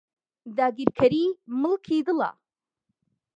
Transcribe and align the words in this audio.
داگیرکەری 0.57 1.25
ملکی 1.61 1.97
دڵە 2.07 2.29